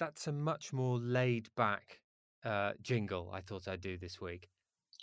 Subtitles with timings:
[0.00, 2.00] that's a much more laid back
[2.44, 3.30] uh, jingle.
[3.32, 4.48] I thought I'd do this week.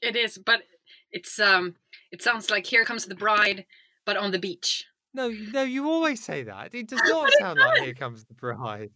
[0.01, 0.63] It is, but
[1.11, 1.75] it's um,
[2.11, 3.65] it sounds like "Here Comes the Bride,"
[4.05, 4.85] but on the beach.
[5.13, 6.75] No, no, you always say that.
[6.75, 8.91] It does not sound like "Here Comes the Bride."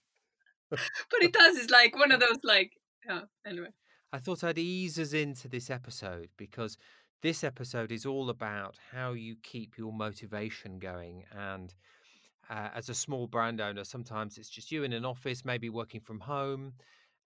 [0.70, 0.80] but
[1.22, 1.58] it does.
[1.58, 2.72] It's like one of those like.
[3.10, 3.70] Oh, anyway.
[4.14, 6.78] I thought I'd ease us into this episode because
[7.24, 11.24] this episode is all about how you keep your motivation going.
[11.32, 11.74] And
[12.52, 16.02] uh, as a small brand owner, sometimes it's just you in an office, maybe working
[16.02, 16.74] from home,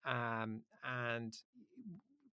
[0.05, 1.35] um, and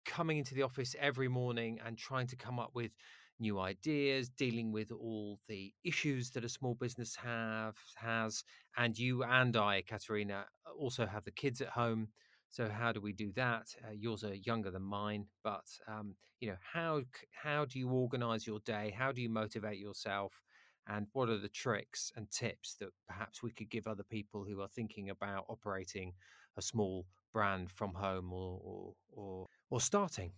[0.05, 2.93] coming into the office every morning and trying to come up with
[3.41, 8.43] new ideas, dealing with all the issues that a small business have has,
[8.77, 10.47] and you and I, Katarina,
[10.79, 12.09] also have the kids at home.
[12.51, 13.67] So how do we do that?
[13.87, 17.03] Uh, yours are younger than mine, but um, you know how
[17.33, 18.95] how do you organize your day?
[18.97, 20.43] How do you motivate yourself?
[20.89, 24.61] And what are the tricks and tips that perhaps we could give other people who
[24.63, 26.15] are thinking about operating
[26.57, 30.33] a small brand from home or or or, or starting?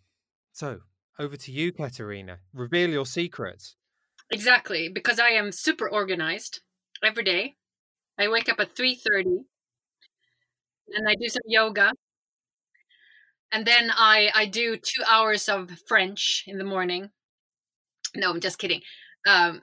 [0.52, 0.80] So
[1.18, 2.38] over to you, Katerina.
[2.52, 3.76] Reveal your secrets.
[4.32, 6.60] Exactly, because I am super organized
[7.04, 7.54] every day.
[8.18, 9.44] I wake up at three thirty
[10.94, 11.92] and I do some yoga.
[13.52, 17.10] And then I I do two hours of French in the morning.
[18.16, 18.82] No, I'm just kidding.
[19.28, 19.62] Um,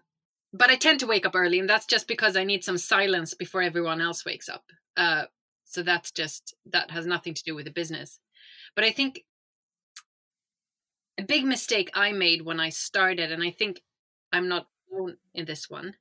[0.58, 3.33] but I tend to wake up early, and that's just because I need some silence
[3.33, 4.64] before everyone else wakes up.
[4.95, 5.25] Uh,
[5.66, 8.19] so that's just that has nothing to do with the business.
[8.75, 9.23] But I think
[11.17, 13.81] a big mistake I made when I started, and I think
[14.31, 15.95] I'm not alone in this one,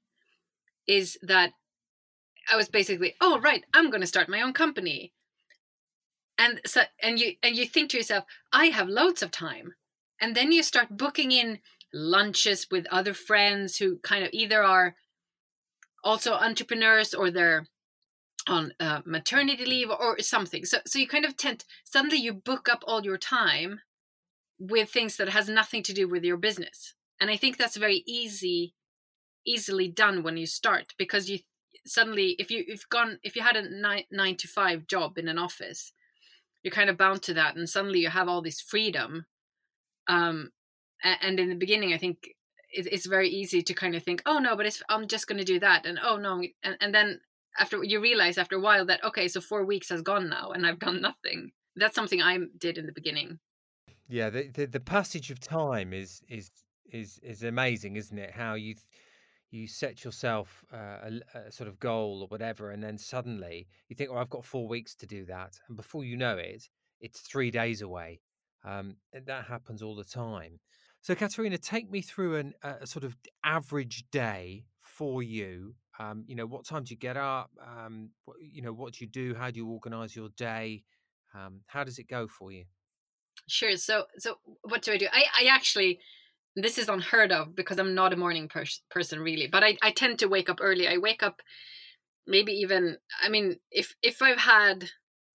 [0.86, 1.52] is that
[2.50, 5.12] I was basically, oh right, I'm going to start my own company
[6.38, 9.74] and so and you and you think to yourself i have loads of time
[10.20, 11.58] and then you start booking in
[11.92, 14.96] lunches with other friends who kind of either are
[16.04, 17.66] also entrepreneurs or they're
[18.48, 20.64] on uh, maternity leave or something.
[20.64, 23.80] So so you kind of tend suddenly you book up all your time
[24.58, 26.94] with things that has nothing to do with your business.
[27.20, 28.74] And i think that's very easy
[29.46, 31.38] easily done when you start because you
[31.86, 35.28] suddenly if you if gone if you had a nine, nine to five job in
[35.28, 35.92] an office
[36.62, 39.24] you're kind of bound to that and suddenly you have all this freedom
[40.08, 40.50] um
[41.02, 42.30] and in the beginning i think
[42.70, 45.58] it's very easy to kind of think oh no but i'm just going to do
[45.58, 47.20] that and oh no and, and then
[47.58, 50.66] after you realize after a while that okay so four weeks has gone now and
[50.66, 53.38] i've done nothing that's something i did in the beginning
[54.08, 56.50] yeah the, the, the passage of time is is
[56.92, 58.74] is is amazing isn't it how you
[59.50, 63.96] you set yourself uh, a, a, sort of goal or whatever, and then suddenly you
[63.96, 66.68] think, "Oh, I've got four weeks to do that," and before you know it,
[67.00, 68.20] it's three days away.
[68.64, 70.58] Um, that happens all the time.
[71.06, 75.76] So, Katerina, take me through an, a sort of average day for you.
[76.00, 77.48] Um, you know, what time do you get up?
[77.64, 79.32] Um, what, you know, what do you do?
[79.32, 80.82] How do you organize your day?
[81.32, 82.64] Um, how does it go for you?
[83.46, 83.76] Sure.
[83.76, 85.06] So, so what do I do?
[85.12, 86.00] I, I actually
[86.56, 89.92] this is unheard of because I'm not a morning pers- person really, but I, I
[89.92, 90.88] tend to wake up early.
[90.88, 91.40] I wake up
[92.26, 94.90] maybe even I mean if if I've had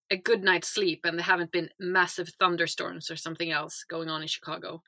[0.10, 4.22] a good night's sleep and there haven't been massive thunderstorms or something else going on
[4.22, 4.84] in Chicago,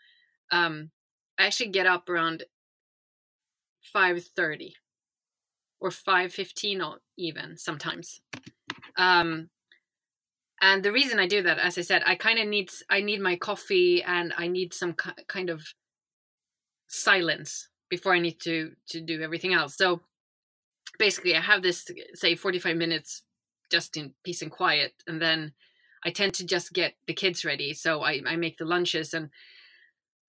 [0.51, 0.91] um,
[1.39, 2.43] I actually get up around
[3.81, 4.75] five thirty
[5.79, 6.81] or five fifteen
[7.17, 8.21] even sometimes.
[8.97, 9.49] Um,
[10.61, 13.19] and the reason I do that, as I said, I kind of need I need
[13.19, 14.93] my coffee and I need some
[15.27, 15.61] kind of
[16.87, 19.75] silence before I need to to do everything else.
[19.75, 20.01] So
[20.97, 23.23] basically, I have this say 45 minutes
[23.71, 25.53] just in peace and quiet, and then
[26.05, 27.73] I tend to just get the kids ready.
[27.73, 29.29] So I, I make the lunches and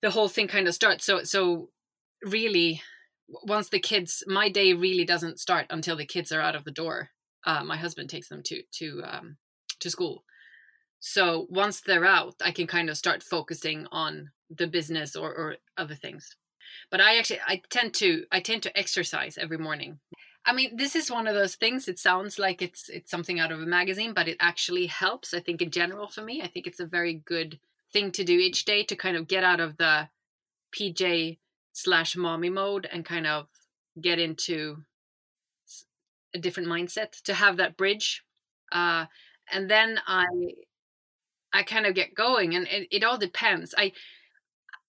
[0.04, 1.04] the whole thing kind of starts.
[1.04, 1.70] So so
[2.22, 2.82] really,
[3.42, 6.70] once the kids, my day really doesn't start until the kids are out of the
[6.70, 7.08] door.
[7.46, 9.36] Uh, my husband takes them to to um,
[9.80, 10.24] to school.
[11.00, 15.56] So once they're out, I can kind of start focusing on the business or, or
[15.78, 16.36] other things
[16.90, 19.98] but i actually i tend to i tend to exercise every morning
[20.46, 23.52] i mean this is one of those things it sounds like it's it's something out
[23.52, 26.66] of a magazine but it actually helps i think in general for me i think
[26.66, 27.58] it's a very good
[27.94, 30.08] thing to do each day to kind of get out of the
[30.76, 31.38] pj
[31.72, 33.46] slash mommy mode and kind of
[34.00, 34.76] get into
[36.34, 38.22] a different mindset to have that bridge
[38.72, 39.06] uh
[39.50, 40.26] and then i
[41.54, 43.90] i kind of get going and it, it all depends i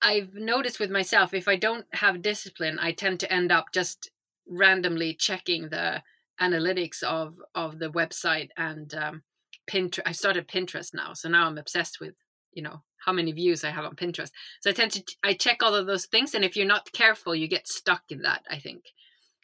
[0.01, 4.11] I've noticed with myself, if I don't have discipline, I tend to end up just
[4.47, 6.03] randomly checking the
[6.39, 9.23] analytics of of the website and um,
[9.67, 10.03] Pinterest.
[10.05, 12.13] I started Pinterest now, so now I'm obsessed with
[12.53, 14.31] you know how many views I have on Pinterest.
[14.61, 17.35] So I tend to I check all of those things, and if you're not careful,
[17.35, 18.43] you get stuck in that.
[18.49, 18.85] I think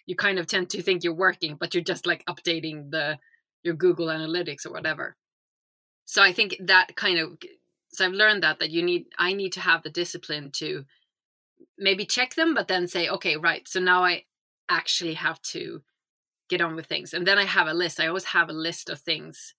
[0.05, 3.17] you kind of tend to think you're working, but you're just like updating the
[3.63, 5.15] your Google Analytics or whatever.
[6.05, 7.37] so i think that kind of
[7.89, 10.85] so i've learned that that you need i need to have the discipline to
[11.77, 14.23] maybe check them but then say okay right so now i
[14.69, 15.81] actually have to
[16.49, 18.89] get on with things and then i have a list i always have a list
[18.89, 19.53] of things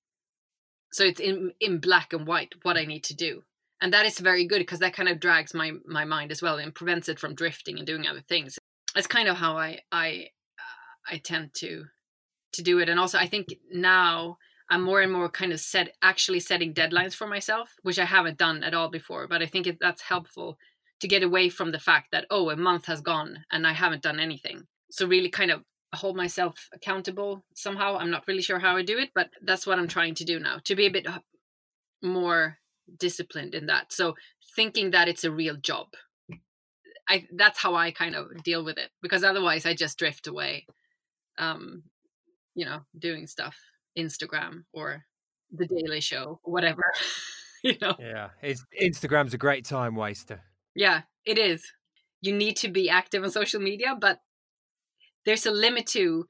[0.93, 3.43] so it's in in black and white what i need to do
[3.83, 6.57] and that is very good because that kind of drags my my mind as well
[6.57, 8.59] and prevents it from drifting and doing other things.
[8.95, 11.85] That's kind of how i i uh, i tend to
[12.53, 12.89] to do it.
[12.89, 14.39] And also i think now
[14.71, 18.39] i'm more and more kind of set actually setting deadlines for myself which i haven't
[18.39, 19.27] done at all before.
[19.27, 20.57] But i think it, that's helpful
[21.01, 24.03] to get away from the fact that oh a month has gone and i haven't
[24.03, 24.67] done anything.
[24.91, 25.63] So really kind of
[25.95, 27.99] hold myself accountable somehow.
[27.99, 30.39] I'm not really sure how i do it but that's what i'm trying to do
[30.39, 31.07] now to be a bit
[32.03, 32.59] more
[32.99, 34.15] disciplined in that so
[34.55, 35.89] thinking that it's a real job.
[37.09, 40.67] I that's how i kind of deal with it because otherwise i just drift away
[41.37, 41.83] um
[42.55, 43.57] you know doing stuff
[43.99, 45.05] instagram or
[45.51, 46.83] the daily show whatever
[47.65, 47.95] you know.
[47.99, 50.43] Yeah it's, instagram's a great time waster.
[50.75, 51.73] Yeah it is.
[52.21, 54.21] You need to be active on social media but
[55.25, 56.27] there's a limit to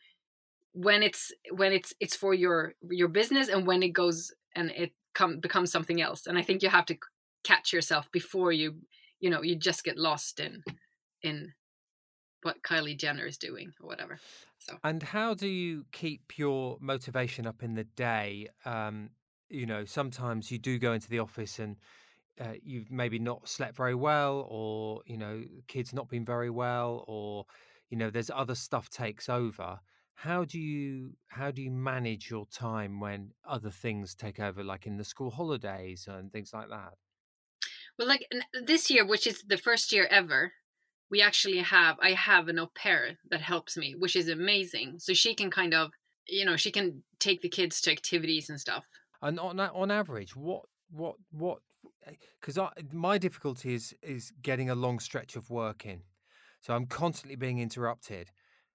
[0.72, 4.92] when it's when it's it's for your your business and when it goes and it
[5.14, 6.96] come becomes something else and i think you have to
[7.44, 8.76] catch yourself before you
[9.20, 10.62] you know you just get lost in
[11.22, 11.52] in
[12.42, 14.18] what kylie jenner is doing or whatever
[14.58, 14.78] so.
[14.84, 18.48] And how do you keep your motivation up in the day?
[18.64, 19.10] Um
[19.48, 21.76] you know sometimes you do go into the office and
[22.40, 27.04] uh, you've maybe not slept very well or you know kids not been very well
[27.06, 27.44] or
[27.90, 29.78] you know there's other stuff takes over
[30.14, 34.86] how do you how do you manage your time when other things take over like
[34.86, 36.94] in the school holidays and things like that
[37.98, 38.26] well like
[38.64, 40.52] this year which is the first year ever
[41.10, 45.12] we actually have i have an au pair that helps me which is amazing so
[45.12, 45.90] she can kind of
[46.28, 48.86] you know she can take the kids to activities and stuff
[49.22, 51.58] and on on average what what what
[52.06, 52.58] eh, because
[52.92, 56.02] my difficulty is is getting a long stretch of work in
[56.62, 58.30] so I'm constantly being interrupted.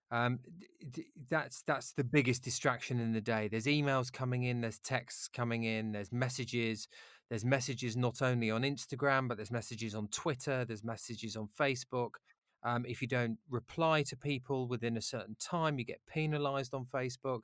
[0.10, 0.40] Um,
[1.30, 3.48] that's that's the biggest distraction in the day.
[3.48, 6.88] There's emails coming in, there's texts coming in, there's messages.
[7.30, 10.64] There's messages not only on Instagram, but there's messages on Twitter.
[10.64, 12.12] There's messages on Facebook.
[12.64, 16.86] Um, if you don't reply to people within a certain time, you get penalized on
[16.86, 17.42] Facebook.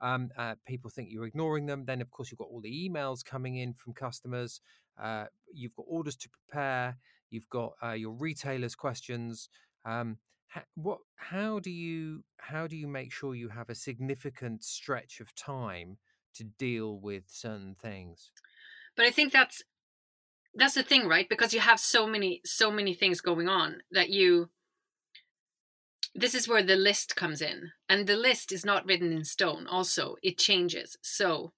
[0.00, 1.84] Um, uh, people think you're ignoring them.
[1.84, 4.60] Then, of course, you've got all the emails coming in from customers.
[5.02, 6.96] Uh, you've got orders to prepare.
[7.30, 9.48] You've got uh, your retailers' questions.
[9.84, 10.18] Um,
[10.74, 10.98] what?
[11.16, 15.98] How do you how do you make sure you have a significant stretch of time
[16.34, 18.30] to deal with certain things?
[18.96, 19.62] But I think that's
[20.54, 21.28] that's the thing, right?
[21.28, 24.50] Because you have so many so many things going on that you
[26.14, 29.66] this is where the list comes in and the list is not written in stone
[29.66, 31.52] also it changes so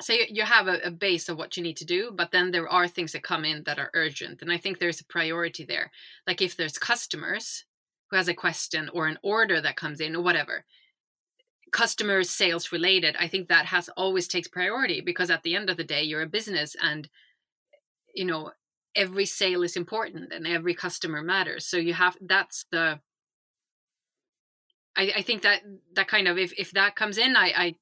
[0.00, 2.88] so you have a, base of what you need to do but then there are
[2.88, 5.90] things that come in that are urgent and i think there's a priority there
[6.26, 7.64] like if there's customers
[8.12, 10.64] who has a question or an order that comes in or whatever
[11.72, 15.78] customers sales related i think that has always takes priority because at the end of
[15.78, 17.08] the day you're a business and
[18.14, 18.50] you know
[18.94, 23.00] every sale is important and every customer matters so you have that's the
[24.94, 25.62] I, I think that
[25.94, 27.74] that kind of if, if that comes in I, I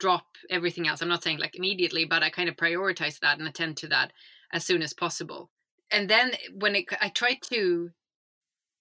[0.00, 1.02] drop everything else.
[1.02, 4.12] I'm not saying like immediately, but I kind of prioritize that and attend to that
[4.52, 5.50] as soon as possible.
[5.92, 7.90] And then when it, I try to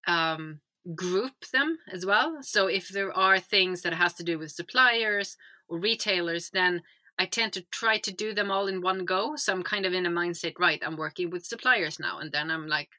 [0.10, 0.60] um,
[0.96, 2.39] group them as well.
[2.42, 5.38] So if there are things that has to do with suppliers
[5.68, 6.82] or retailers, then
[7.20, 9.36] I tend to try to do them all in one go.
[9.36, 10.82] So I'm kind of in a mindset, right?
[10.84, 12.89] I'm working with suppliers now, and then I'm like,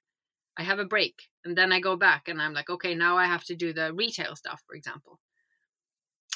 [0.57, 1.15] I have a break,
[1.45, 3.93] and then I go back, and I'm like, okay, now I have to do the
[3.93, 5.19] retail stuff, for example.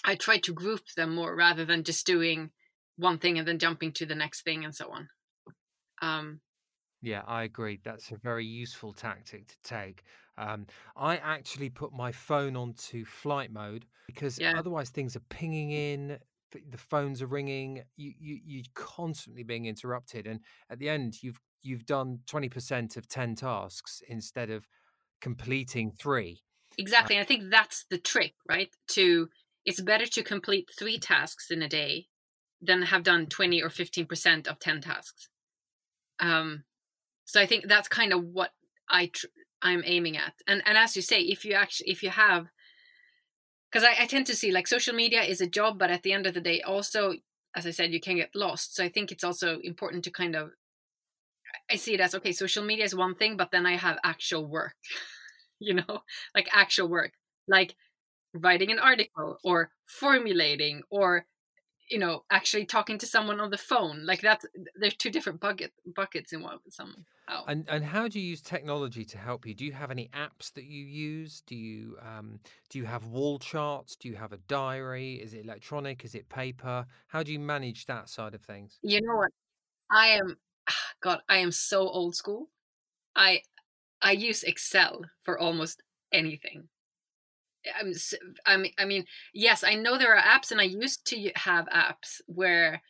[0.04, 2.50] I try to group them more rather than just doing
[2.97, 5.09] one thing and then jumping to the next thing and so on.
[6.02, 6.40] Um,
[7.02, 7.81] yeah, I agree.
[7.85, 10.04] That's a very useful tactic to take.
[10.37, 14.55] Um, I actually put my phone onto flight mode because yeah.
[14.57, 16.19] otherwise things are pinging in,
[16.71, 17.83] the phones are ringing.
[17.97, 22.97] You, you you're constantly being interrupted, and at the end, you've you've done twenty percent
[22.97, 24.69] of ten tasks instead of
[25.21, 26.43] completing three.
[26.79, 28.71] Exactly, uh, and I think that's the trick, right?
[28.88, 29.29] To
[29.64, 32.09] it's better to complete three tasks in a day
[32.61, 35.29] than have done 20 or 15% of 10 tasks.
[36.21, 36.64] Um,
[37.25, 38.50] so I think that's kind of what
[38.88, 39.26] I tr-
[39.64, 40.35] I'm aiming at.
[40.47, 42.47] And and as you say, if you actually if you have
[43.71, 46.12] because I, I tend to see like social media is a job, but at the
[46.12, 47.14] end of the day, also
[47.56, 48.76] as I said, you can get lost.
[48.76, 50.50] So I think it's also important to kind of
[51.71, 54.47] I see it as okay, social media is one thing, but then I have actual
[54.47, 54.76] work,
[55.61, 56.02] you know,
[56.35, 57.12] like actual work.
[57.49, 57.76] Like
[58.35, 61.26] writing an article or formulating or
[61.88, 64.43] you know actually talking to someone on the phone like that
[64.76, 69.05] there's two different bucket buckets in one somehow And and how do you use technology
[69.05, 69.55] to help you?
[69.55, 71.43] Do you have any apps that you use?
[71.47, 73.97] Do you um, do you have wall charts?
[73.97, 75.14] Do you have a diary?
[75.14, 76.05] Is it electronic?
[76.05, 76.87] Is it paper?
[77.07, 78.81] How do you manage that side of things?
[78.83, 79.31] you know what
[79.91, 80.37] i am
[81.03, 82.50] god i am so old school
[83.17, 83.43] i
[84.03, 86.69] i use excel for almost anything
[87.80, 88.14] I'm, s-
[88.47, 92.83] I mean, yes, I know there are apps, and I used to have apps where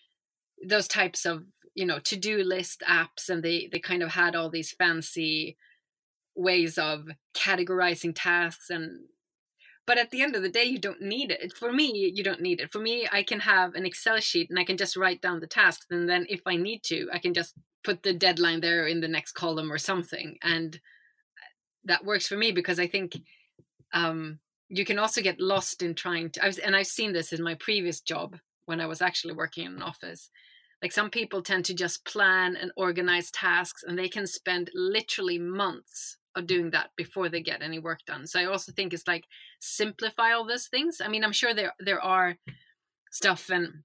[0.65, 4.37] those types of you know to do list apps, and they they kind of had
[4.37, 5.57] all these fancy
[6.37, 9.01] ways of categorizing tasks and
[9.87, 11.53] but at the end of the day you don't need it.
[11.57, 12.73] For me you don't need it.
[12.73, 15.47] For me i can have an excel sheet and i can just write down the
[15.47, 17.55] tasks and then if i need to i can just
[17.85, 20.81] put the deadline there in the next column or something and
[21.85, 23.17] that works for me because i think
[23.93, 24.41] um,
[24.77, 27.43] you can also get lost in trying to I was, and i've seen this in
[27.43, 30.31] my previous job when i was actually working in an office.
[30.83, 35.39] Like some people tend to just plan and organize tasks and they can spend literally
[35.39, 38.27] months of doing that before they get any work done.
[38.27, 39.25] So i also think it's like
[39.61, 41.01] simplify all those things.
[41.03, 42.37] I mean i'm sure there there are
[43.11, 43.85] stuff and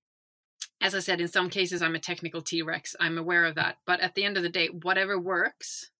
[0.81, 3.99] as i said in some cases i'm a technical t-rex i'm aware of that but
[3.99, 5.91] at the end of the day whatever works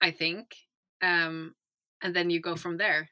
[0.00, 0.56] i think
[1.02, 1.54] um
[2.02, 3.10] and then you go from there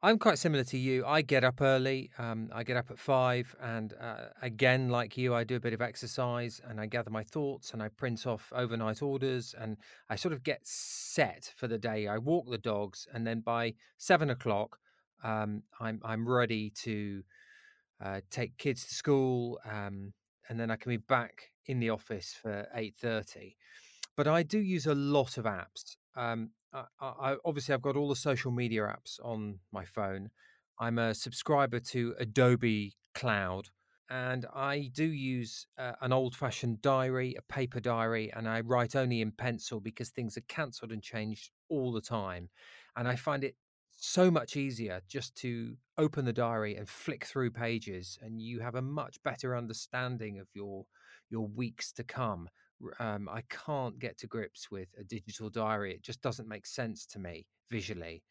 [0.00, 1.04] I'm quite similar to you.
[1.04, 2.10] I get up early.
[2.18, 5.72] Um, I get up at five, and uh, again, like you, I do a bit
[5.72, 9.76] of exercise and I gather my thoughts and I print off overnight orders and
[10.08, 12.06] I sort of get set for the day.
[12.06, 14.78] I walk the dogs, and then by seven o'clock,
[15.24, 17.24] um, I'm I'm ready to
[18.00, 20.12] uh, take kids to school, um,
[20.48, 23.56] and then I can be back in the office for eight thirty.
[24.16, 25.96] But I do use a lot of apps.
[26.14, 30.30] Um, I, I, obviously I've got all the social media apps on my phone.
[30.78, 33.68] I'm a subscriber to Adobe Cloud,
[34.10, 39.20] and I do use uh, an old-fashioned diary, a paper diary, and I write only
[39.20, 42.48] in pencil because things are cancelled and changed all the time,
[42.96, 43.56] and I find it
[43.90, 48.76] so much easier just to open the diary and flick through pages, and you have
[48.76, 50.84] a much better understanding of your
[51.30, 52.48] your weeks to come
[52.98, 55.94] um, I can't get to grips with a digital diary.
[55.94, 58.22] It just doesn't make sense to me visually.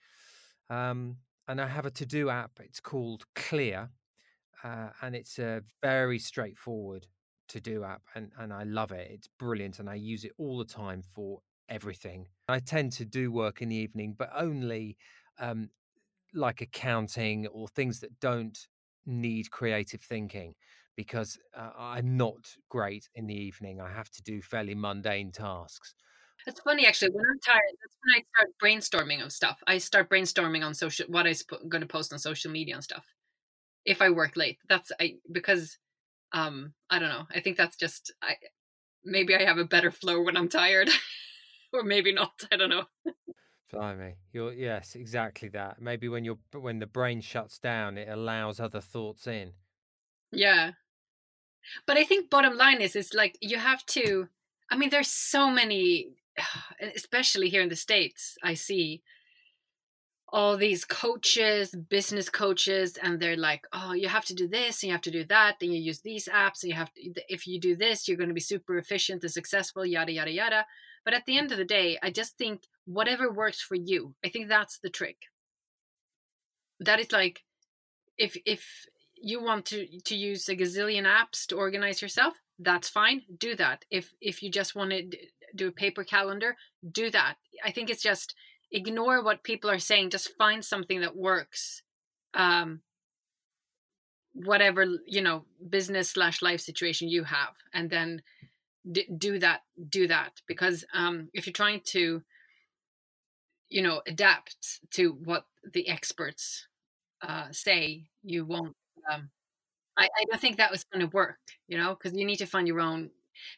[0.70, 2.52] Um, and I have a to do app.
[2.60, 3.90] It's called Clear,
[4.64, 7.08] uh, and it's a very straightforward
[7.50, 9.10] to do app, and and I love it.
[9.12, 11.40] It's brilliant, and I use it all the time for
[11.70, 12.28] everything.
[12.50, 14.98] I tend to do work in the evening, but only
[15.40, 15.70] um,
[16.34, 18.58] like accounting or things that don't
[19.06, 20.54] need creative thinking
[20.98, 23.80] because uh, I'm not great in the evening.
[23.80, 25.94] I have to do fairly mundane tasks.
[26.46, 27.12] That's funny, actually.
[27.12, 29.62] When I'm tired, that's when I start brainstorming of stuff.
[29.68, 33.06] I start brainstorming on social what I'm going to post on social media and stuff.
[33.86, 35.78] If I work late, that's I because
[36.34, 37.28] um I don't know.
[37.34, 38.36] I think that's just I
[39.06, 40.90] maybe I have a better flow when I'm tired,
[41.74, 42.34] or maybe not.
[42.52, 42.86] I don't know.
[43.72, 45.82] Blimey, you're yes, exactly that.
[45.82, 49.52] Maybe when you're when the brain shuts down, it allows other thoughts in.
[50.32, 50.72] Yeah,
[51.86, 54.28] but I think bottom line is is like you have to.
[54.70, 56.10] I mean, there's so many,
[56.96, 58.38] especially here in the states.
[58.44, 59.02] I see
[60.30, 64.90] all these coaches, business coaches, and they're like, "Oh, you have to do this, and
[64.90, 67.14] you have to do that, and you use these apps, and you have to.
[67.30, 70.66] If you do this, you're going to be super efficient and successful." Yada yada yada.
[71.06, 74.16] But at the end of the day, I just think whatever works for you.
[74.26, 75.18] I think that's the trick.
[76.82, 77.44] That is like,
[78.18, 78.86] if if
[79.22, 83.86] you want to to use a gazillion apps to organize yourself that's fine do that.
[83.92, 85.10] If if you just want to
[85.56, 86.56] do a paper calendar
[86.92, 87.36] do that.
[87.64, 88.36] I think it's just
[88.72, 91.84] ignore what people are saying just find something that works
[92.34, 92.82] um
[94.34, 98.22] whatever you know business slash life situation you have and then
[98.92, 100.42] d- do that do that.
[100.48, 102.24] Because um if you're trying to
[103.70, 106.68] you know adapt to what the experts
[107.22, 108.76] uh say you won't
[109.12, 109.30] um,
[109.98, 112.46] I, I don't think that was going to work, you know, because you need to
[112.46, 113.10] find your own.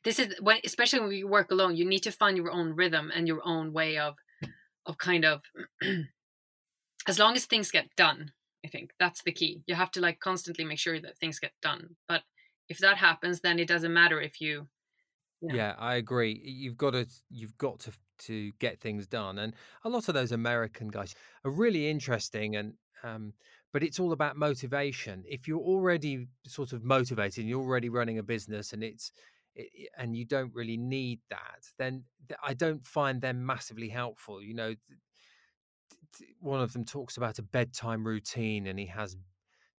[0.03, 3.11] This is when, especially when you work alone, you need to find your own rhythm
[3.13, 4.15] and your own way of,
[4.85, 5.41] of kind of,
[7.07, 8.31] as long as things get done.
[8.65, 9.63] I think that's the key.
[9.67, 11.95] You have to like constantly make sure that things get done.
[12.07, 12.23] But
[12.67, 14.67] if that happens, then it doesn't matter if you.
[15.41, 16.41] Yeah, yeah I agree.
[16.43, 17.91] You've got to, you've got to
[18.25, 19.53] to get things done, and
[19.85, 22.73] a lot of those American guys are really interesting and.
[23.01, 23.31] Um,
[23.71, 25.23] but it's all about motivation.
[25.27, 29.11] If you're already sort of motivated, and you're already running a business, and it's
[29.55, 32.03] it, and you don't really need that, then
[32.43, 34.41] I don't find them massively helpful.
[34.41, 34.75] You know,
[36.39, 39.15] one of them talks about a bedtime routine, and he has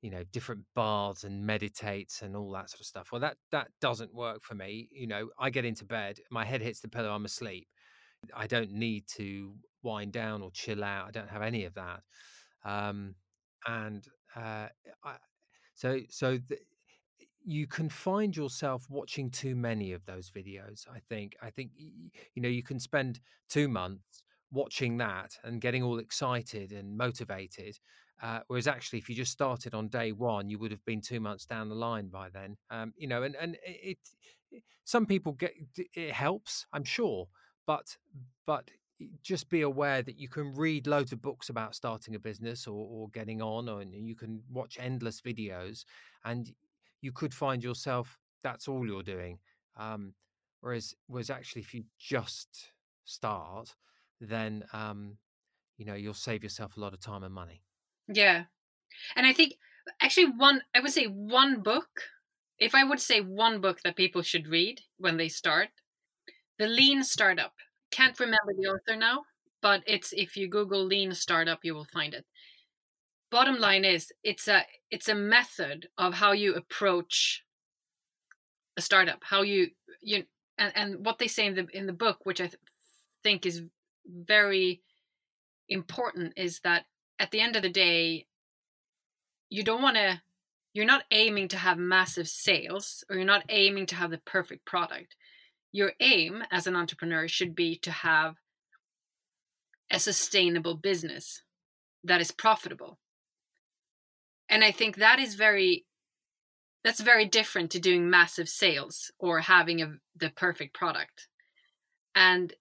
[0.03, 3.69] you know different baths and meditates and all that sort of stuff well that that
[3.81, 7.11] doesn't work for me you know i get into bed my head hits the pillow
[7.11, 7.69] i'm asleep
[8.35, 12.01] i don't need to wind down or chill out i don't have any of that
[12.65, 13.15] um
[13.67, 14.69] and uh
[15.05, 15.17] I,
[15.75, 16.61] so so th-
[17.45, 21.37] you can find yourself watching too many of those videos i think.
[21.43, 26.73] I think you know you can spend 2 months watching that and getting all excited
[26.73, 27.79] and motivated
[28.23, 31.21] uh, whereas actually if you just started on day 1 you would have been 2
[31.21, 33.99] months down the line by then um, you know and and it,
[34.51, 35.53] it some people get
[35.95, 37.29] it helps i'm sure
[37.67, 37.97] but
[38.47, 38.69] but
[39.23, 42.87] just be aware that you can read loads of books about starting a business or,
[42.91, 45.85] or getting on or, and you can watch endless videos
[46.25, 46.53] and
[47.01, 49.39] you could find yourself that's all you're doing.
[49.77, 50.15] Um,
[50.61, 52.73] whereas, whereas actually, if you just
[53.05, 53.75] start,
[54.21, 55.17] then um,
[55.79, 57.63] you know you'll save yourself a lot of time and money.
[58.09, 58.45] Yeah,
[59.17, 59.55] and I think
[60.03, 62.03] actually one I would say one book.
[62.59, 65.69] If I would say one book that people should read when they start,
[66.59, 67.55] the Lean Startup.
[67.91, 69.25] Can't remember the author now,
[69.61, 72.25] but it's if you Google Lean Startup, you will find it.
[73.31, 77.45] Bottom line is it's a it's a method of how you approach
[78.77, 79.69] a startup how you
[80.01, 80.25] you
[80.59, 82.57] and, and what they say in the in the book which i th-
[83.23, 83.63] think is
[84.07, 84.81] very
[85.69, 86.87] important is that
[87.19, 88.27] at the end of the day
[89.51, 90.21] you don't want to
[90.73, 94.65] you're not aiming to have massive sales or you're not aiming to have the perfect
[94.65, 95.17] product
[95.73, 98.37] your aim as an entrepreneur should be to have
[99.91, 101.43] a sustainable business
[102.05, 102.99] that is profitable.
[104.49, 105.87] And i think that is very
[106.83, 111.29] that's very different to doing massive sales or having a, the perfect product.
[112.15, 112.55] And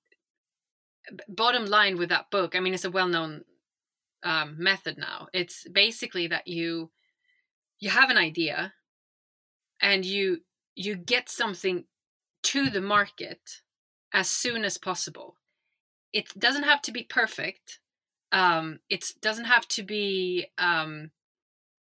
[1.27, 3.43] bottom line with that book i mean it's a well-known
[4.23, 5.27] um, method now.
[5.33, 6.91] It's basically that you
[7.79, 8.73] you have an idea
[9.81, 10.39] and you
[10.75, 11.85] you get something
[12.43, 13.61] to the market
[14.13, 15.35] as soon as possible.
[16.13, 17.79] It doesn't have to be perfect
[18.31, 21.11] um, it doesn't have to be um,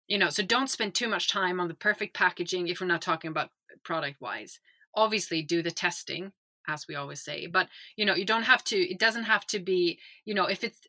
[0.07, 3.03] you know so don't spend too much time on the perfect packaging if we're not
[3.03, 3.51] talking about
[3.85, 4.61] product wise.
[4.95, 6.33] Obviously do the testing
[6.69, 9.61] as we always say but you know you don't have to it doesn't have to
[9.61, 10.81] be you know if it's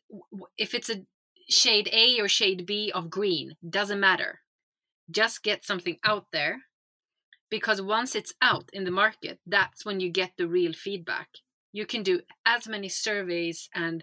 [0.56, 1.04] if it's a
[1.48, 4.40] shade a or shade b of green doesn't matter.
[5.10, 6.62] Just get something out there
[7.50, 11.28] because once it's out in the market that's when you get the real feedback.
[11.72, 14.02] You can do as many surveys and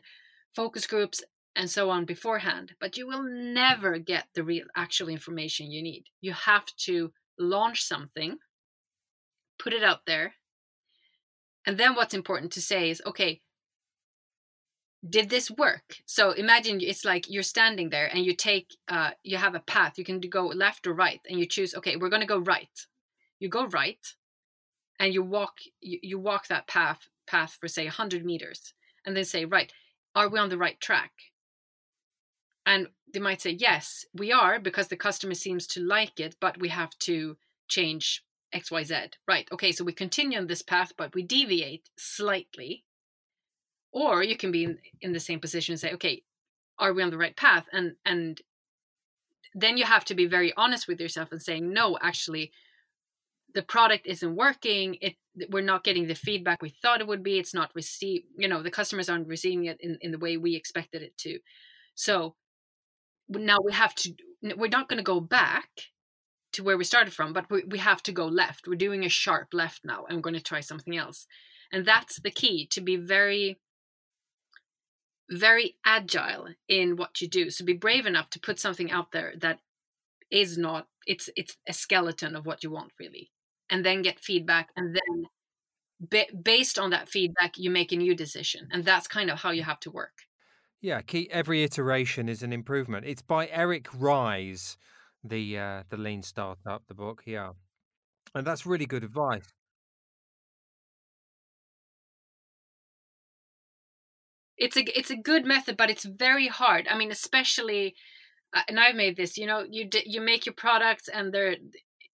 [0.55, 1.23] focus groups
[1.55, 6.05] and so on beforehand but you will never get the real actual information you need.
[6.21, 8.37] You have to launch something
[9.57, 10.35] put it out there
[11.65, 13.41] and then what's important to say is okay
[15.07, 15.97] did this work?
[16.05, 19.97] So imagine it's like you're standing there and you take uh, you have a path.
[19.97, 22.69] You can go left or right and you choose okay we're going to go right
[23.39, 24.15] you go right
[24.99, 28.73] and you walk you, you walk that path path for say 100 meters
[29.05, 29.71] and then say right
[30.15, 31.11] are we on the right track
[32.65, 36.59] and they might say, yes, we are because the customer seems to like it, but
[36.59, 39.13] we have to change XYZ.
[39.27, 39.47] Right.
[39.51, 39.71] Okay.
[39.71, 42.83] So we continue on this path, but we deviate slightly.
[43.91, 46.23] Or you can be in, in the same position and say, okay,
[46.77, 47.65] are we on the right path?
[47.71, 48.41] And, and
[49.53, 52.51] then you have to be very honest with yourself and saying, no, actually,
[53.55, 54.97] the product isn't working.
[55.01, 55.15] It,
[55.49, 57.39] we're not getting the feedback we thought it would be.
[57.39, 60.55] It's not received, you know, the customers aren't receiving it in, in the way we
[60.55, 61.39] expected it to.
[61.95, 62.35] So
[63.29, 64.13] now we have to
[64.57, 65.69] we're not going to go back
[66.53, 69.09] to where we started from but we, we have to go left we're doing a
[69.09, 71.25] sharp left now i'm going to try something else
[71.71, 73.57] and that's the key to be very
[75.29, 79.33] very agile in what you do so be brave enough to put something out there
[79.39, 79.59] that
[80.29, 83.31] is not it's it's a skeleton of what you want really
[83.69, 85.25] and then get feedback and then
[86.43, 89.63] based on that feedback you make a new decision and that's kind of how you
[89.63, 90.25] have to work
[90.81, 93.07] yeah, key, every iteration is an improvement.
[93.07, 94.77] It's by Eric Ries,
[95.23, 97.23] the uh, the Lean Startup, the book.
[97.25, 97.53] Yeah,
[98.35, 99.51] and that's really good advice.
[104.57, 106.87] It's a it's a good method, but it's very hard.
[106.87, 107.95] I mean, especially,
[108.53, 109.37] uh, and I've made this.
[109.37, 111.55] You know, you you make your products, and they're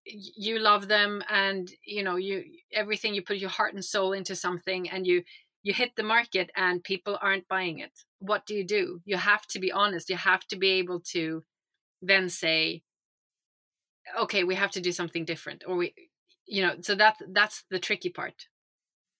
[0.05, 4.35] you love them, and you know you everything you put your heart and soul into
[4.35, 5.23] something, and you
[5.63, 7.91] you hit the market and people aren't buying it.
[8.19, 9.01] What do you do?
[9.05, 10.09] You have to be honest.
[10.09, 11.43] You have to be able to
[12.01, 12.83] then say
[14.19, 15.93] okay we have to do something different or we
[16.47, 18.47] you know so that that's the tricky part.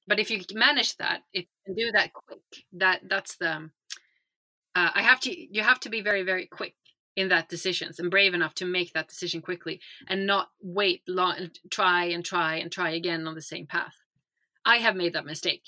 [0.07, 2.41] But if you manage that it can do that quick
[2.73, 3.69] that that's the
[4.75, 6.75] uh, i have to you have to be very very quick
[7.15, 11.49] in that decisions and brave enough to make that decision quickly and not wait long
[11.69, 13.95] try and try and try again on the same path
[14.65, 15.63] i have made that mistake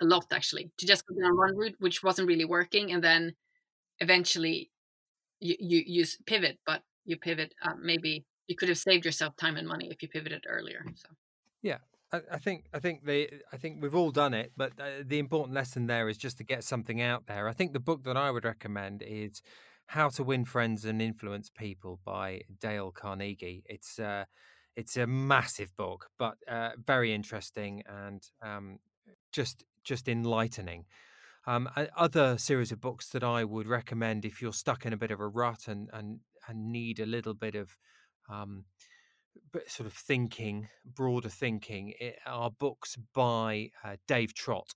[0.00, 3.34] a lot actually to just go down one route which wasn't really working and then
[3.98, 4.70] eventually
[5.40, 9.68] you you, pivot but you pivot uh, maybe you could have saved yourself time and
[9.68, 11.08] money if you pivoted earlier so
[11.62, 11.78] yeah
[12.12, 15.18] I, I think I think they I think we've all done it, but uh, the
[15.18, 17.48] important lesson there is just to get something out there.
[17.48, 19.42] I think the book that I would recommend is
[19.90, 23.64] how to Win Friends and Influence People by Dale Carnegie.
[23.66, 24.24] It's uh,
[24.76, 28.78] it's a massive book, but uh, very interesting and um,
[29.32, 30.84] just just enlightening.
[31.44, 35.10] Um, other series of books that I would recommend if you're stuck in a bit
[35.10, 37.76] of a rut and and, and need a little bit of
[38.30, 38.66] um,
[39.66, 41.94] sort of thinking, broader thinking,
[42.26, 44.70] are books by uh, Dave Trott,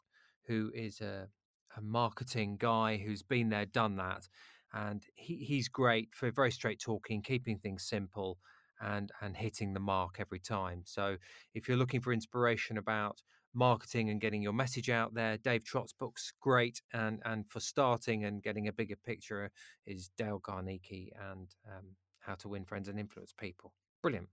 [0.49, 1.29] who is a,
[1.77, 4.27] a marketing guy who's been there, done that
[4.75, 8.39] and he, he's great for very straight talking, keeping things simple,
[8.81, 10.83] and and hitting the mark every time.
[10.85, 11.17] So
[11.55, 13.23] if you're looking for inspiration about
[13.55, 18.25] marketing and getting your message out there, Dave Trott's book's great, and and for starting
[18.25, 19.51] and getting a bigger picture
[19.87, 23.73] is Dale Carnegie and um, How to Win Friends and Influence People.
[24.03, 24.29] Brilliant.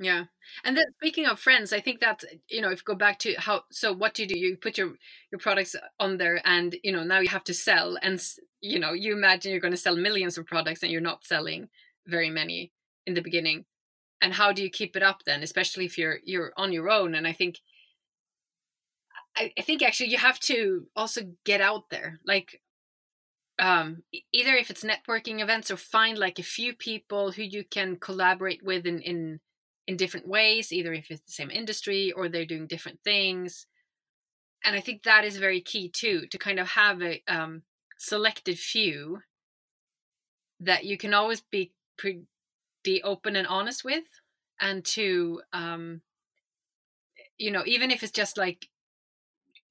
[0.00, 0.24] Yeah.
[0.64, 3.34] And then speaking of friends, I think that you know, if you go back to
[3.34, 4.38] how so what do you do?
[4.38, 4.94] You put your
[5.30, 8.22] your products on there and you know, now you have to sell and
[8.60, 11.68] you know, you imagine you're going to sell millions of products and you're not selling
[12.06, 12.72] very many
[13.06, 13.66] in the beginning.
[14.22, 17.14] And how do you keep it up then, especially if you're you're on your own
[17.14, 17.60] and I think
[19.36, 22.20] I, I think actually you have to also get out there.
[22.24, 22.60] Like
[23.58, 24.02] um
[24.32, 28.64] either if it's networking events or find like a few people who you can collaborate
[28.64, 29.40] with in in
[29.86, 33.66] in different ways, either if it's the same industry or they're doing different things.
[34.64, 37.62] And I think that is very key too, to kind of have a um,
[37.98, 39.22] selected few
[40.60, 44.04] that you can always be pretty open and honest with,
[44.60, 46.02] and to, um,
[47.38, 48.68] you know, even if it's just like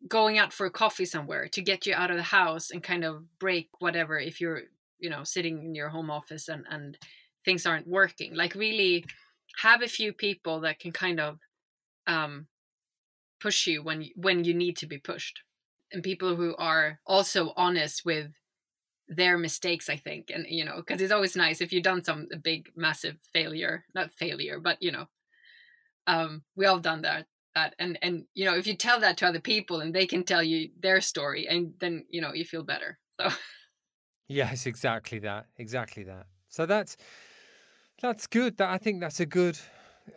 [0.08, 3.06] going out for a coffee somewhere to get you out of the house and kind
[3.06, 4.64] of break whatever if you're,
[5.00, 6.98] you know, sitting in your home office and and
[7.46, 9.06] things aren't working, like really
[9.58, 11.40] have a few people that can kind of
[12.08, 12.48] um,
[13.40, 15.42] push you when when you need to be pushed
[15.92, 18.32] and people who are also honest with
[19.08, 22.28] their mistakes i think and you know because it's always nice if you've done some
[22.44, 25.06] big massive failure not failure but you know
[26.08, 29.28] um we all done that that and and you know if you tell that to
[29.28, 32.64] other people and they can tell you their story and then you know you feel
[32.64, 33.30] better so.
[34.28, 36.28] Yes exactly that exactly that.
[36.48, 36.96] So that's
[38.02, 38.58] that's good.
[38.58, 39.58] That I think that's a good,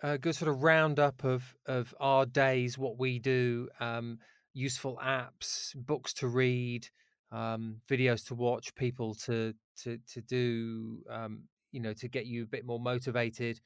[0.02, 4.18] a good sort of roundup of of our days, what we do, um,
[4.52, 6.88] useful apps, books to read,
[7.32, 12.44] um, videos to watch, people to to to do, um, you know, to get you
[12.44, 13.60] a bit more motivated.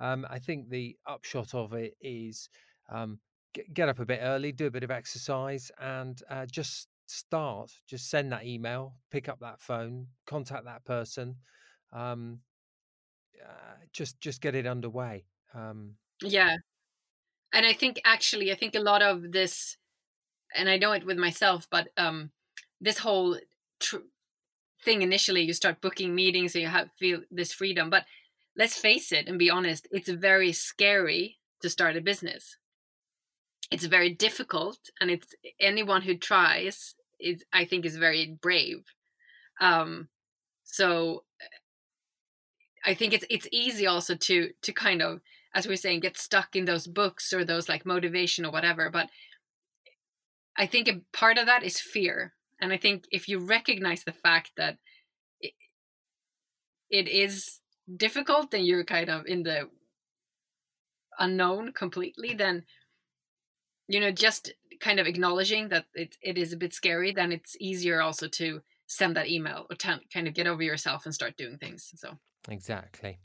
[0.00, 2.48] Um, I think the upshot of it is
[2.90, 3.20] um,
[3.54, 7.70] get, get, up a bit early, do a bit of exercise, and uh, just start.
[7.86, 11.36] Just send that email, pick up that phone, contact that person.
[11.92, 12.40] Um,
[13.42, 15.24] uh, just just get it underway.
[15.54, 16.56] Um, yeah,
[17.52, 19.76] and I think actually, I think a lot of this,
[20.54, 22.30] and I know it with myself, but um,
[22.80, 23.38] this whole
[23.80, 24.08] tr-
[24.84, 27.90] thing initially, you start booking meetings, and you have feel this freedom.
[27.90, 28.04] But
[28.56, 32.56] let's face it and be honest, it's very scary to start a business.
[33.70, 38.84] It's very difficult, and it's anyone who tries is, I think, is very brave.
[39.60, 40.08] Um,
[40.64, 41.24] so
[42.84, 45.20] I think it's it's easy also to to kind of
[45.54, 48.90] as we are saying get stuck in those books or those like motivation or whatever
[48.90, 49.08] but
[50.56, 54.12] I think a part of that is fear and I think if you recognize the
[54.12, 54.78] fact that
[55.40, 55.52] it,
[56.90, 57.60] it is
[57.96, 59.68] difficult and you're kind of in the
[61.18, 62.64] unknown completely then
[63.88, 67.56] you know just kind of acknowledging that it, it is a bit scary then it's
[67.60, 71.36] easier also to send that email or t- kind of get over yourself and start
[71.36, 73.18] doing things so Exactly.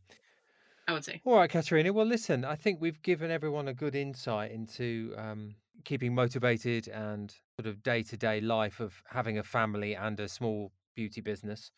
[0.88, 1.21] I would say.
[1.25, 1.91] All right, Katarina.
[1.91, 7.34] Well, listen, I think we've given everyone a good insight into um, keeping motivated and
[7.60, 11.71] sort of day to day life of having a family and a small beauty business.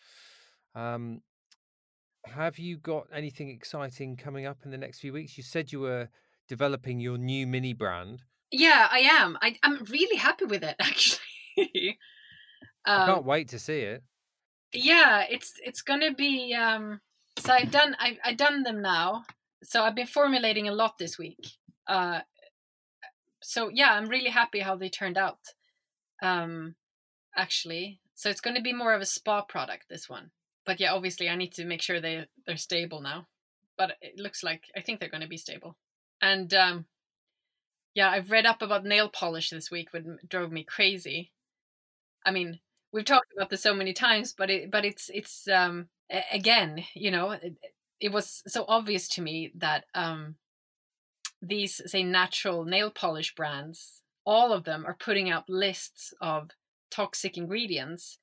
[0.75, 1.21] Um,
[2.25, 5.37] have you got anything exciting coming up in the next few weeks?
[5.37, 6.09] You said you were
[6.47, 8.23] developing your new mini brand.
[8.51, 9.37] Yeah, I am.
[9.41, 11.97] I, am really happy with it, actually.
[12.85, 14.03] um, I can't wait to see it.
[14.71, 16.53] Yeah, it's it's gonna be.
[16.53, 17.01] Um,
[17.39, 19.25] so I've done I've, I've done them now.
[19.63, 21.39] So I've been formulating a lot this week.
[21.87, 22.21] Uh,
[23.41, 25.39] so yeah, I'm really happy how they turned out.
[26.21, 26.75] Um,
[27.35, 29.85] actually, so it's going to be more of a spa product.
[29.89, 30.31] This one.
[30.65, 33.27] but yeah, obviously I need to make sure they they're stable now.
[33.77, 35.77] But it looks like I think they're going to be stable.
[36.21, 36.85] And um,
[37.95, 41.31] yeah, I've read up about nail polish this week, which drove me crazy.
[42.25, 42.59] I mean,
[42.91, 45.87] we've talked about this so many times, but it but it's it's um
[46.31, 47.55] again, you know, it,
[47.99, 50.35] it was so obvious to me that um
[51.41, 56.49] these say natural nail polish brands, all of them are putting out lists of
[56.91, 58.17] toxic ingredients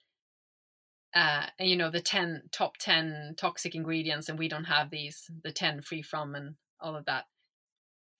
[1.16, 5.50] uh, you know the 10 top 10 toxic ingredients and we don't have these the
[5.50, 7.24] 10 free from and all of that.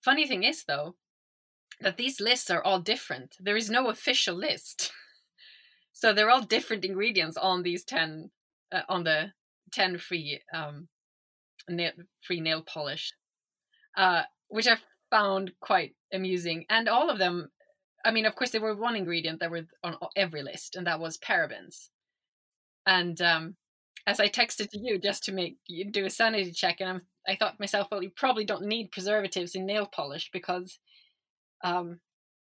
[0.03, 0.95] Funny thing is though
[1.79, 3.35] that these lists are all different.
[3.39, 4.91] There is no official list.
[5.99, 8.29] So they're all different ingredients on these 10
[8.71, 9.31] uh, on the
[9.71, 10.87] 10 free um
[11.69, 11.91] nail,
[12.23, 13.13] free nail polish
[13.97, 14.77] uh which i
[15.11, 17.49] found quite amusing and all of them
[18.05, 20.99] i mean of course there were one ingredient that were on every list and that
[20.99, 21.89] was parabens
[22.85, 23.55] and um,
[24.05, 27.01] as I texted to you just to make you do a sanity check, and I'm,
[27.27, 30.79] I thought to myself, well, you probably don't need preservatives in nail polish because
[31.63, 31.99] um,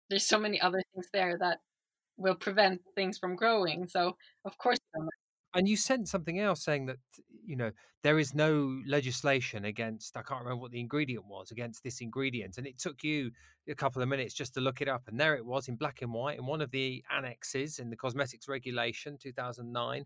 [0.09, 1.59] there's so many other things there that
[2.17, 3.87] will prevent things from growing.
[3.89, 4.79] So of course.
[5.53, 6.97] And you sent something else saying that
[7.45, 7.71] you know
[8.03, 10.15] there is no legislation against.
[10.15, 13.31] I can't remember what the ingredient was against this ingredient, and it took you
[13.67, 16.01] a couple of minutes just to look it up, and there it was in black
[16.01, 20.05] and white in one of the annexes in the cosmetics regulation 2009.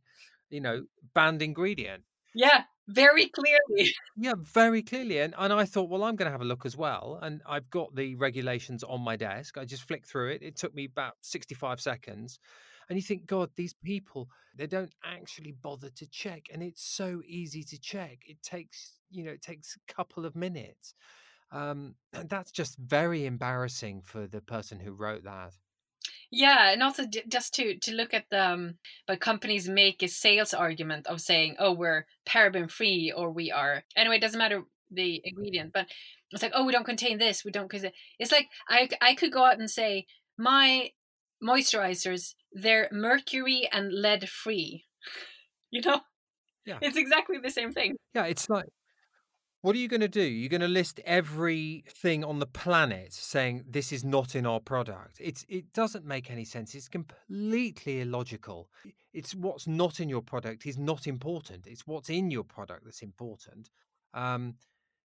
[0.49, 2.03] You know, banned ingredient.
[2.35, 3.91] Yeah, very clearly.
[4.15, 5.19] Yeah, very clearly.
[5.19, 7.19] And and I thought, well, I'm going to have a look as well.
[7.21, 9.57] And I've got the regulations on my desk.
[9.57, 10.43] I just flicked through it.
[10.43, 12.39] It took me about 65 seconds
[12.89, 17.21] and you think god these people they don't actually bother to check and it's so
[17.27, 20.93] easy to check it takes you know it takes a couple of minutes
[21.51, 25.53] um, and that's just very embarrassing for the person who wrote that
[26.35, 30.51] yeah, and also just to to look at the um, but companies make a sales
[30.53, 35.21] argument of saying, "Oh, we're paraben free," or "We are." Anyway, it doesn't matter the
[35.23, 35.85] ingredient, but
[36.31, 37.45] it's like, "Oh, we don't contain this.
[37.45, 37.85] We don't." Because
[38.17, 40.89] it's like I I could go out and say my
[41.43, 44.85] moisturizers they're mercury and lead free.
[45.71, 46.01] You know?
[46.65, 46.77] Yeah.
[46.81, 47.95] It's exactly the same thing.
[48.13, 48.69] Yeah, it's like
[49.63, 50.21] what are you going to do?
[50.21, 55.19] You're going to list everything on the planet saying this is not in our product.
[55.21, 56.75] It's it doesn't make any sense.
[56.75, 58.69] It's completely illogical.
[59.13, 61.65] It's what's not in your product is not important.
[61.65, 63.69] It's what's in your product that's important.
[64.13, 64.55] Um,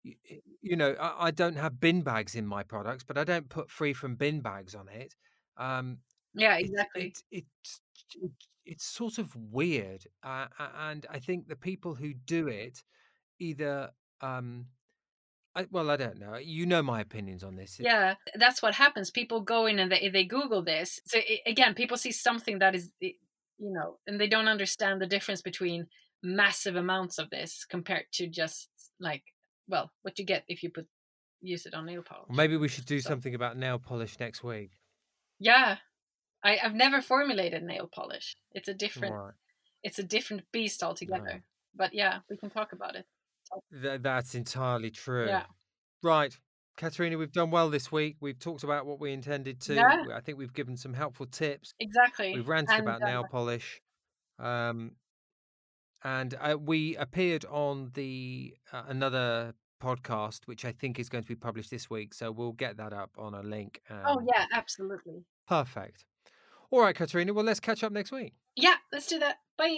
[0.03, 0.15] you,
[0.61, 3.69] you know, I, I, don't have bin bags in my products, but I don't put
[3.69, 5.15] free from bin bags on it.
[5.57, 5.97] Um,
[6.35, 7.13] yeah, exactly.
[7.31, 7.45] It, it,
[8.21, 8.31] it,
[8.65, 10.47] it's sort of weird, uh,
[10.79, 12.83] and I think the people who do it
[13.39, 13.89] either
[14.21, 14.67] um
[15.55, 16.35] I, well, I don't know.
[16.35, 17.77] You know my opinions on this.
[17.79, 19.09] Yeah, that's what happens.
[19.09, 20.99] People go in and they they Google this.
[21.05, 23.13] So it, again, people see something that is, you
[23.59, 25.87] know, and they don't understand the difference between
[26.21, 28.69] massive amounts of this compared to just
[28.99, 29.23] like,
[29.69, 30.87] well, what you get if you put
[31.41, 32.35] use it on nail polish.
[32.35, 33.09] Maybe we should do so.
[33.09, 34.71] something about nail polish next week.
[35.39, 35.77] Yeah,
[36.45, 38.35] I, have never formulated nail polish.
[38.53, 39.33] It's a different, right.
[39.83, 41.23] it's a different beast altogether.
[41.23, 41.41] Right.
[41.75, 43.05] But yeah, we can talk about it.
[43.81, 45.27] Th- that's entirely true.
[45.27, 45.45] Yeah.
[46.03, 46.37] Right.
[46.77, 48.17] Katarina, we've done well this week.
[48.19, 49.75] We've talked about what we intended to.
[49.75, 50.03] Yeah.
[50.13, 51.73] I think we've given some helpful tips.
[51.79, 52.35] Exactly.
[52.35, 53.81] We've ranted and, about uh, nail polish.
[54.37, 54.91] Um,
[56.03, 61.27] and uh, we appeared on the uh, another podcast, which I think is going to
[61.27, 62.13] be published this week.
[62.13, 63.81] So we'll get that up on a link.
[63.89, 65.23] oh yeah, absolutely.
[65.47, 66.05] Perfect.
[66.71, 67.33] All right, Katarina.
[67.33, 68.33] Well, let's catch up next week.
[68.55, 69.37] Yeah, let's do that.
[69.57, 69.77] Bye.